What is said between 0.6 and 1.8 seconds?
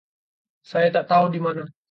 Saya tak tahu di mana.